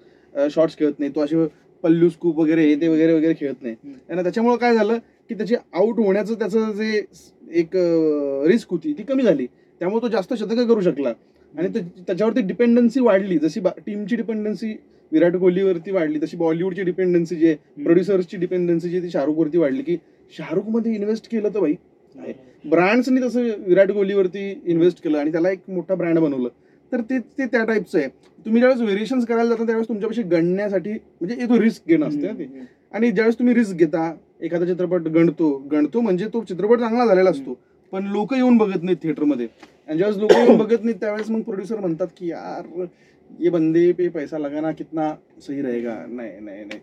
शॉट्स 0.54 0.76
खेळत 0.78 0.98
नाही. 0.98 1.10
तो 1.14 1.20
असे 1.20 1.46
पल्लू 1.82 2.08
स्कूप 2.08 2.38
वगैरे 2.38 2.66
हे 2.66 2.74
ते 2.80 2.88
वगैरे 2.88 3.12
वगैरे 3.12 3.34
खेळत 3.40 3.62
नाही. 3.62 3.74
ना? 4.08 4.22
त्याच्यामुळे 4.22 4.56
काय 4.56 4.74
झालं 4.74 4.98
की 5.28 5.34
त्याची 5.34 5.54
आउट 5.54 5.98
होण्याचं 5.98 6.34
त्याचं 6.34 6.72
जे 6.72 7.04
एक 7.52 7.76
रिस्क 8.48 8.70
होती 8.70 8.92
ती 8.92 9.02
कमी 9.02 9.22
झाली. 9.22 9.46
त्यामुळे 9.80 10.02
तो 10.02 10.08
जास्त 10.08 10.34
शतकं 10.34 10.66
करू 10.66 10.80
शकला. 10.80 11.12
आणि 11.56 11.68
त्या- 11.68 12.02
त्याच्यावरती 12.06 12.40
डिपेंडन्सी 12.40 13.00
वाढली. 13.00 13.38
जशी 13.38 13.60
टीमची 13.86 14.16
डिपेंडन्सी 14.16 14.76
विराट 15.12 15.36
कोहलीवरती 15.36 15.90
वाढली 15.90 16.18
तशी 16.18 16.36
बॉलिवूडची 16.36 16.82
डिपेंडन्सी 16.82 17.36
जी 17.36 17.46
आहे 17.46 17.82
प्रोड्युसर्सची 17.84 18.36
डिपेंडन्सी 18.36 18.88
जी 18.88 18.96
आहे 18.96 19.06
ती 19.06 19.10
शाहरुखवरती 19.10 19.58
वाढली 19.58 19.82
की 19.82 19.96
शाहरुखमध्ये 20.38 20.94
इन्व्हेस्ट 20.94 21.30
केलं 21.30 21.48
तर 21.48 21.60
भाई. 21.60 21.74
ब्रँड्सनी 22.68 23.20
तसं 23.20 23.40
विराट 23.40 23.90
कोहलीवरती 23.90 24.62
इन्व्हेस्ट 24.66 25.04
केलं 25.04 25.18
आणि 25.18 25.32
त्याला 25.32 25.50
एक 25.50 25.58
मोठा 25.68 25.94
ब्रँड 25.94 26.18
बनवलं. 26.18 26.48
तर 26.92 27.00
ते 27.00 27.18
ते 27.18 27.46
त्या 27.46 27.64
टाईपचं 27.64 27.98
आहे. 27.98 28.08
तुम्ही 28.44 28.60
ज्यावेळेस 28.60 28.82
व्हेरिएशन्स 28.82 29.26
करायला 29.26 29.50
जाता 29.50 29.66
त्यावेळेस 29.66 29.88
तुमच्यापाशी 29.88 30.22
गणण्यासाठी 30.22 30.92
म्हणजे 30.92 31.36
तो 31.36 31.60
रिस्क 31.60 31.88
घेणं 31.88 32.06
असते 32.06 32.26
ते. 32.38 32.44
आणि 32.92 33.10
ज्यावेळेस 33.10 33.38
तुम्ही 33.38 33.54
रिस्क 33.54 33.74
घेता 33.76 34.14
एखादा 34.40 34.66
चित्रपट 34.66 35.00
गणतो. 35.00 35.68
गणतो 35.72 36.00
म्हणजे 36.00 36.26
तो 36.26 36.42
चित्रपट 36.42 36.78
चांगला 36.78 37.06
झालेला 37.06 37.30
असतो. 37.30 37.58
पण 37.92 38.06
लोक 38.06 38.34
येऊन 38.34 38.56
बघत 38.58 38.82
नाहीत 38.82 38.96
थिएटरमध्ये. 39.02 39.46
आणि 39.88 39.96
ज्यावेळेस 39.98 40.20
लोक 40.20 40.32
येऊन 40.32 40.56
बघत 40.58 40.84
नाहीत 40.84 41.00
त्यावेळेस 41.00 41.30
मग 41.30 41.40
प्रोड्युसर 41.40 41.78
म्हणतात 41.80 42.06
की 42.16 42.30
यार 42.30 42.84
ये 43.30 43.50
बंदे 43.50 43.90
पे 43.92 44.08
पैसा 44.08 44.38
लगाना 44.38 44.70
कितना 44.72 45.12
सही 45.46 45.60
रहेगा. 45.62 45.94
नाही 46.08 46.40
नाही 46.40 46.64
नाही. 46.64 46.80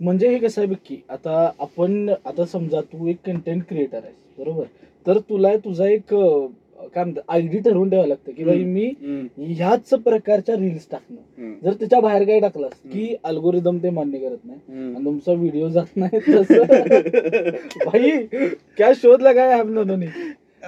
म्हणजे 0.00 0.28
हे 0.28 0.38
कसं 0.38 0.60
आहे 0.60 0.70
बघ 0.70 0.76
की 0.86 1.00
आता 1.08 1.50
आपण 1.60 2.08
आता 2.26 2.44
समजा 2.44 2.80
तू 2.82 3.06
एक 3.08 3.16
कंटेंट 3.26 3.62
क्रिएटर 3.68 3.98
आहेस 3.98 4.14
बरोबर? 4.38 4.64
तर 5.06 5.18
तुला 5.28 5.56
तुझा 5.56 5.86
एक 5.88 6.14
काय 6.84 7.04
म्हणतात 7.04 7.22
आयडी 7.28 7.58
ठरवून 7.58 7.90
ठेवावं 7.90 8.08
लागतं 8.08 8.32
की 8.32 8.44
भाई 8.44 8.64
मी 8.64 8.86
ह्याच 9.38 9.90
प्रकारच्या 10.04 10.54
रील्स 10.56 10.86
टाकणं. 10.90 11.52
जर 11.62 11.72
त्याच्या 11.72 12.00
बाहेर 12.00 12.22
काय 12.24 12.40
टाकलास. 12.40 12.72
की 12.84 13.14
अल्गोरिदम 13.24 13.78
ते 13.78 13.90
मान्य 13.90 14.18
करत 14.18 14.44
नाही. 14.44 14.58
आणि 14.86 15.04
तुमचा 15.04 15.32
व्हिडिओ 15.32 15.68
जात 15.68 15.96
नाही 15.96 16.18
तसं. 16.28 16.62
भाई 17.86 18.10
क्या 18.76 18.92
शोध 18.92 19.22
लगाय 19.22 19.52
हम 19.52 19.82
दोन्ही 19.82 20.08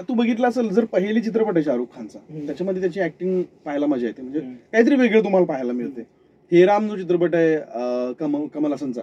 तू 0.00 0.14
बघितलं 0.14 0.48
असेल 0.48 0.68
जर 0.68 0.84
पहिली 0.84 1.20
चित्रपट 1.20 1.54
आहे 1.54 1.64
शाहरुख 1.64 1.86
खानचा. 1.96 2.18
त्याच्यामध्ये 2.46 2.82
त्याची 2.82 3.00
ऍक्टिंग 3.00 3.42
पाहायला 3.64 3.86
मजा 3.86 4.06
येते. 4.06 4.22
म्हणजे. 4.22 4.40
काहीतरी 4.72 4.96
वेगळं 4.96 5.24
तुम्हाला 5.24 5.46
पाहायला 5.46 5.72
मिळते. 5.72 6.00
हे 6.52 6.64
राम 6.64 6.88
जो 6.88 6.96
चित्रपट 6.96 7.34
आहे 7.34 7.56
कमल 8.20 8.46
कमल 8.46 8.72
हसनचा. 8.72 9.00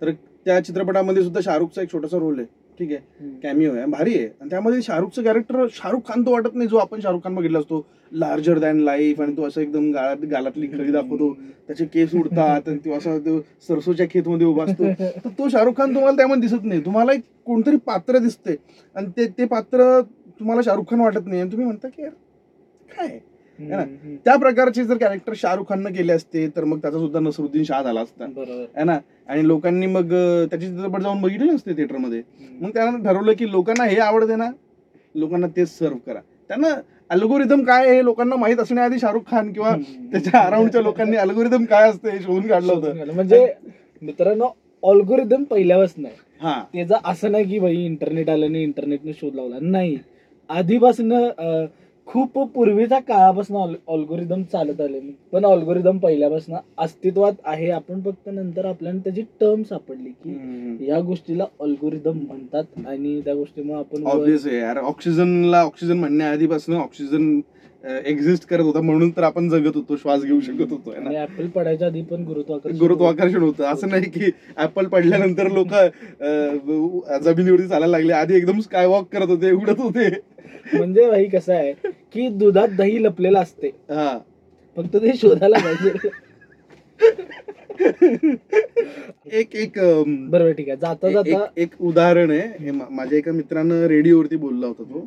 तर 0.00 0.10
त्या 0.44 0.60
चित्रपटामध्ये 0.60 1.22
सुद्धा 1.22 1.40
शाहरुखचा 1.40 1.82
एक 1.82 1.92
छोटासा 1.92 2.18
रोल 2.18 2.38
आहे. 2.38 2.46
ठीक 2.78 2.92
आहे? 2.92 3.28
कॅमिओ 3.42 3.72
आहे. 3.74 3.84
भारी 3.86 4.14
आहे. 4.14 4.26
आणि 4.40 4.50
त्यामध्ये 4.50 4.82
शाहरुखचं 4.82 5.22
कॅरेक्टर 5.22 5.66
शाहरुख 5.72 6.00
खान 6.08 6.22
तो 6.26 6.32
वाटत 6.32 6.54
नाही 6.54 6.68
जो 6.68 6.76
आपण 6.76 7.00
शाहरुख 7.00 7.20
खान 7.24 7.34
बघितला 7.34 7.58
असतो. 7.58 7.86
लार्जर 8.12 8.58
दॅन 8.58 8.80
लाईफ 8.80 9.20
आणि 9.20 9.36
तो 9.36 9.46
असं 9.46 9.60
एकदम 9.60 9.90
गाळात 9.92 10.16
गालातली 10.16 10.66
खळी 10.66 10.92
दाखवतो. 10.92 11.32
त्याचे 11.66 11.84
केस 11.84 12.14
उडतात 12.14 12.68
आणि 12.68 12.78
तो 12.78 12.92
असा 12.92 13.18
तो 13.18 13.40
सरसोच्या 13.68 14.06
खेतमध्ये 14.10 14.46
उभा 14.46 14.64
असतो. 14.64 14.84
तर 15.24 15.28
तो 15.28 15.48
शाहरुख 15.48 15.72
खान 15.76 15.94
तुम्हाला 15.94 16.16
त्यामध्ये 16.16 16.48
दिसत 16.48 16.64
नाही. 16.64 16.84
तुम्हाला 16.84 17.12
एक 17.12 17.20
कोणतरी 17.46 17.76
पात्र 17.76 18.18
दिसते 18.18 18.56
आणि 18.96 19.06
ते 19.16 19.26
ते 19.38 19.44
पात्र 19.44 20.00
तुम्हाला 20.40 20.62
शाहरुख 20.64 20.90
खान 20.90 21.00
वाटत 21.00 21.26
नाही. 21.26 21.40
आणि 21.40 21.50
तुम्ही 21.52 21.66
म्हणता 21.66 21.88
की 21.88 22.02
यार 22.02 22.10
काय. 22.96 23.18
त्या 24.24 24.34
प्रकारचे 24.36 24.84
जर 24.84 24.96
कॅरेक्टर 24.96 25.32
शाहरुख 25.36 25.64
खाननं 25.68 25.92
केले 25.92 26.12
असते 26.12 26.46
तर 26.56 26.64
मग 26.64 26.78
त्याचा 26.78 26.98
सुद्धा 26.98 27.20
नसरुद्दीन 27.20 27.64
शाह 27.64 27.82
झाला 27.82 28.00
असता. 28.00 28.26
बरोबर. 28.26 28.64
है 28.78 28.84
ना? 28.84 28.98
आणि 29.28 29.46
लोकांनी 29.46 29.86
मग 29.86 30.12
त्याची 30.50 30.66
चित्रपट 30.66 31.02
जाऊन 31.02 31.20
बघितले 31.20 31.50
नसते 31.52 31.76
थिएटरमध्ये 31.76 32.22
मग 32.60 32.70
त्यानं 32.70 33.02
ठरवलं 33.04 33.32
की 33.38 33.50
लोकांना 33.50 33.84
हे 33.84 33.98
आवडते 33.98 34.36
ना 34.36 34.50
लोकांना 35.14 35.46
तेच 35.56 35.68
सर्व 35.78 35.96
करा. 36.06 36.20
त्यांना 36.48 36.68
अल्गोरिदम 37.10 37.62
काय 37.64 37.86
आहे 37.86 37.94
हे 37.94 38.04
लोकांना 38.04 38.36
माहीत 38.36 38.58
असण्याआधी 38.58 38.98
शाहरुख 38.98 39.30
खान 39.30 39.52
किंवा. 39.52 39.74
त्याच्या 40.12 40.40
अराउंडच्या 40.40 40.80
लोकांनी 40.82 41.16
अल्गोरिदम 41.16 41.64
काय 41.64 41.88
असतं 41.90 42.08
हे 42.08 42.18
शोधून 42.18 42.46
काढलं 42.48 42.72
होतं. 42.72 43.12
म्हणजे 43.14 43.46
मित्रांनो 44.02 44.48
ऑल्गोरिदम 44.82 45.42
पहिल्यापासून 45.44 46.02
नाही 46.02 46.14
हा. 46.40 46.62
त्याचं 46.72 46.94
असं 47.04 47.32
नाही 47.32 47.44
की 47.44 47.58
भाई 47.58 47.84
इंटरनेट 47.84 48.30
आलं 48.30 48.52
नाही 48.52 48.64
इंटरनेटने 48.64 49.12
शोध 49.12 49.34
लावला. 49.34 49.58
नाही. 49.60 49.96
आधीपासून 50.50 51.12
खूप 52.08 52.38
पूर्वीच्या 52.54 52.98
काळापासून 53.00 53.74
ऑल्गोरिदम 53.88 54.42
चालत 54.52 54.80
आले. 54.80 54.98
पण 55.32 55.44
ऑल्गोरिदम 55.44 55.98
पहिल्यापासून 55.98 56.54
अस्तित्वात 56.78 57.32
आहे. 57.44 57.70
आपण 57.70 58.00
फक्त 58.04 58.28
नंतर 58.32 58.64
आपल्याला 58.66 58.98
त्याची 59.04 59.22
टर्म 59.40 59.62
सापडली 59.62 60.10
की 60.24 60.88
या 60.88 61.00
गोष्टीला 61.00 61.44
ऑल्गोरिदम 61.60 62.18
म्हणतात 62.26 62.86
आणि 62.86 63.20
त्या 63.24 63.34
गोष्टीमुळे 63.34 63.78
आपण 63.78 64.06
ऑब्विस 64.06 64.46
यार 64.46 64.78
ऑक्सिजनला 64.78 65.60
ऑक्सिजन 65.60 65.98
म्हणण्याआधीपासून 65.98 66.76
ऑक्सिजन 66.76 67.40
एक्झिस्ट 68.06 68.46
करत 68.48 68.64
होता. 68.64 68.80
म्हणून 68.80 69.10
तर 69.16 69.22
आपण 69.22 69.48
जगत 69.48 69.76
होतो 69.76 69.96
श्वास 69.96 70.22
घेऊ 70.24 70.40
शकत 70.40 70.70
होतो 70.72 70.90
है 70.90 71.22
ऍपल 71.22 71.46
पडायच्या 71.54 71.86
आधी 71.86 72.02
पण 72.10 72.22
गुरुत्वाकर्षण 72.26 72.78
गुरुत्वाकर्षण 72.78 73.42
होतं. 73.42 73.64
असं 73.72 73.88
नाही 73.88 74.10
की 74.10 74.30
ऍपल 74.58 74.86
पडल्यानंतर 74.92 75.50
लोक 75.52 75.74
जमिनीवरती 77.24 77.66
चालायला 77.68 77.96
लागले. 77.96 78.12
आधी 78.12 78.36
एकदम 78.36 78.60
स्काय 78.60 78.86
वॉक 78.86 79.08
करत 79.12 79.28
होते 79.28 79.52
उडत 79.52 79.80
होते. 79.80 80.08
म्हणजे 80.74 81.10
भाई 81.10 81.24
कसं 81.24 81.54
आहे 81.54 81.72
की 81.84 82.28
दुधात 82.28 82.68
दही 82.68 83.04
लपलेलं 83.04 83.38
असते. 83.38 83.68
हा. 83.68 84.18
फक्त 84.76 84.96
ते 84.96 85.16
शोधायला 85.16 85.56
पाहिजे. 85.58 86.08
एक 89.32 89.54
एक 89.54 89.78
अम, 89.78 90.30
बरोबर 90.30 90.50
ठीक 90.50 90.68
आहे. 90.68 90.76
जाता 90.76 91.10
जाता 91.10 91.28
एक- 91.28 91.52
एक 91.56 91.68
उदाहरण 91.80 92.30
आहे. 92.30 92.64
हे 92.64 92.70
मा- 92.70 92.88
माझ्या 92.90 93.18
एका 93.18 93.32
मित्रानं 93.32 93.86
रेडिओवरती 93.86 94.36
बोलला 94.36 94.66
होता 94.66 94.82
तो. 94.82 95.06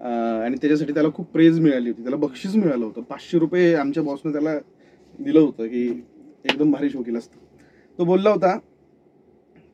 अं, 0.00 0.40
आणि 0.40 0.54
त्याच्यासाठी 0.54 0.92
त्याला 0.92 1.08
खूप 1.14 1.32
प्रेज 1.32 1.60
मिळाली 1.60 1.88
होती. 1.90 2.02
त्याला 2.02 2.16
बक्षीस 2.16 2.56
मिळालं 2.56 2.84
होतं. 2.84 3.00
पाचशे 3.00 3.38
रुपये 3.38 3.74
आमच्या 3.74 4.02
बॉसनं 4.02 4.32
त्याला 4.32 4.58
दिलं 5.18 5.40
होतं 5.40 5.66
की 5.66 6.04
एकदम 6.44 6.70
भारी 6.72 6.90
शो 6.90 7.02
केला 7.02 7.18
असतं. 7.18 7.44
तो 7.98 8.04
बोलला 8.04 8.30
होता 8.30 8.58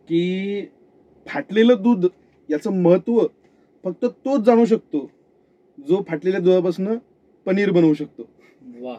की 0.09 0.63
फाटलेलं 1.27 1.75
दूध 1.81 2.07
याचं 2.51 2.73
महत्त्व 2.73 3.27
फक्त 3.85 4.05
तोच 4.05 4.41
जाणू 4.41 4.65
शकतो 4.65 5.11
जो 5.79 6.03
फाटलेल्या 6.09 6.41
दुधापासून 6.41 6.97
पनीर 7.47 7.71
बनवू 7.71 7.95
शकतो. 7.95 8.23
वा. 8.81 8.97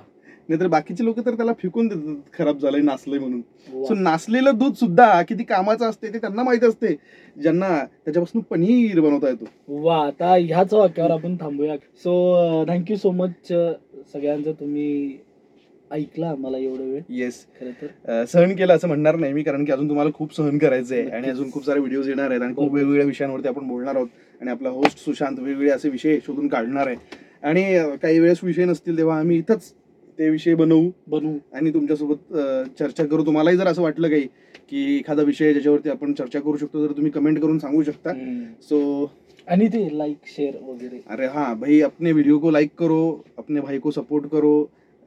नाहीतर 0.49 0.67
बाकीचे 0.67 1.03
लोक 1.05 1.19
तर 1.25 1.35
त्याला 1.35 1.53
फेकून 1.53 1.87
देतात 1.87 2.31
खराब 2.33 2.57
झालंय 2.57 2.81
नासलंय 2.81 3.19
म्हणून. 3.19 3.41
सो 3.85 3.93
नासलेलं 3.93 4.57
दूध 4.57 4.73
सुद्धा 4.73 5.21
किती 5.21 5.43
कामाचं 5.43 5.89
असते 5.89 6.13
ते 6.13 6.17
त्यांना 6.17 6.43
माहीत 6.43 6.63
असते 6.63 6.95
ज्यांना 7.41 7.69
त्याच्यापासून 8.05 8.41
पनीर 8.41 8.99
बनवता 8.99 9.29
येतो. 9.29 9.45
वा 9.67 10.05
आता 10.07 10.33
ह्याच 10.35 10.73
वाक्यावर 10.73 11.11
आपण 11.11 11.35
थांबूया. 11.35 11.75
सो 11.75 12.63
थँक्यू 12.67 12.95
सो 12.95 13.11
मच 13.11 13.47
सगळ्यांचं 14.13 14.51
तुम्ही 14.51 15.17
ऐकला 15.91 16.33
मला 16.39 16.57
एवढं 16.57 16.91
वेळ? 16.91 17.01
येस 17.09 17.43
तर? 17.61 18.25
सहन 18.25 18.55
केलं 18.55 18.73
असं 18.75 18.87
म्हणणार 18.87 19.15
नाही 19.15 19.33
मी 19.33 19.43
कारण 19.43 19.65
की 19.65 19.71
अजून 19.71 19.89
तुम्हाला 19.89 20.11
खूप 20.13 20.35
सहन 20.35 20.57
करायचं 20.57 20.95
आहे 20.95 21.09
आणि. 21.09 21.29
अजून 21.29 21.51
खूप 21.51 21.65
सारे 21.65 21.79
व्हिडिओज 21.79 22.07
येणार 22.09 22.29
आहेत 22.29 22.41
आणि 22.41 22.55
खूप. 22.55 22.73
वेगवेगळ्या 22.73 23.05
विषयांवरती 23.05 23.47
आपण 23.47 23.67
बोलणार 23.67 23.95
आहोत 23.95 24.07
आणि 24.41 24.51
आपला 24.51 24.69
होस्ट 24.69 25.03
सुशांत 25.05 25.39
वेगवेगळे 25.39 25.71
असे 25.71 25.89
विषय 25.89 26.17
शोधून 26.25 26.47
काढणार 26.47 26.87
आहे. 26.87 26.95
आणि 27.43 27.63
काही 28.01 28.19
वेळेस 28.19 28.43
विषय 28.43 28.65
नसतील 28.65 28.97
तेव्हा 28.97 29.19
आम्ही 29.19 29.37
इथंच 29.37 29.71
ते 30.19 30.29
विषय 30.29 30.55
बनवू. 30.55 30.89
बनवू. 31.07 31.37
आणि 31.53 31.73
तुमच्यासोबत 31.73 32.33
चर्चा 32.79 33.05
करू. 33.05 33.25
तुम्हालाही 33.25 33.57
जर 33.57 33.67
असं 33.67 33.81
वाटलं 33.81 34.09
काही 34.09 34.27
की 34.69 34.97
एखादा 34.97 35.23
विषय 35.23 35.51
ज्याच्यावरती 35.53 35.89
आपण 35.89 36.13
चर्चा 36.13 36.39
करू 36.39 36.57
शकतो 36.57 36.87
तर 36.87 36.91
तुम्ही 36.91 37.11
कमेंट 37.11 37.39
करून 37.41 37.57
सांगू 37.59 37.83
शकता. 37.83 38.13
सो 38.61 39.11
आणि 39.47 39.67
ते 39.67 39.87
लाईक 39.97 40.27
शेअर 40.27 40.55
वगैरे. 40.63 40.99
अरे 41.09 41.25
हाँ 41.27 41.53
भाई 41.59 41.79
अपने 41.81 42.11
वीडियो 42.11 42.37
को 42.39 42.51
लाइक 42.51 42.69
करो 42.79 43.01
अपने 43.37 43.61
भाई 43.61 43.79
को 43.79 43.91
सपोर्ट 43.91 44.25
करो. 44.25 44.53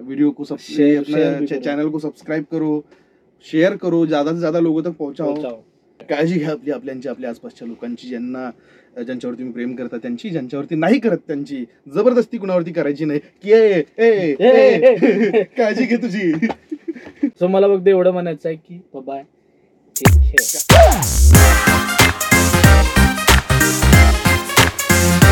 वीडियो 0.00 0.30
को 0.30 0.44
सब 0.44 0.54
अपने 0.54 1.46
करो. 1.46 1.60
चैनल 1.60 1.88
को 1.88 1.98
सब्सक्राइब 1.98 2.44
करो 2.52 2.84
शेअर 3.46 3.76
करो 3.76 4.06
ज्यादा 4.06 4.32
से 4.32 4.38
ज्यादा 4.38 4.60
लोगों 4.60 4.82
तक 4.82 4.90
पहुंचाओ। 4.90 5.34
पोहोचाव. 5.34 5.60
काळजी 6.08 6.38
घ्या 6.38 6.50
आपली 6.50 6.70
आपल्यांची 6.70 7.08
आपल्या 7.08 7.30
आसपासच्या 7.30 7.68
लोकांची 7.68 8.08
ज्यांना 8.08 8.50
ज्यांच्यावर 9.02 9.36
तुम्ही 9.36 9.52
प्रेम 9.52 9.74
करता 9.74 9.96
त्यांची 9.96 10.30
ज्यांच्यावरती 10.30 10.74
नाही 10.74 10.98
करत 10.98 11.18
त्यांची. 11.26 11.64
जबरदस्ती 11.94 12.38
कुणावरती 12.38 12.72
करायची 12.72 13.04
नाही. 13.04 13.20
की 13.44 13.52
ए, 13.52 13.82
काळजी 15.58 15.84
घे 15.84 15.96
तुझी. 15.96 16.32
सो 17.24 17.46
मला 17.46 17.68
फक्त 17.68 17.88
एवढं 17.88 18.10
म्हणायचं 18.10 18.48
आहे 18.48 18.56
की 18.56 18.80
बाय 18.94 19.22
टेक 19.96 20.14
केअर 20.14 21.53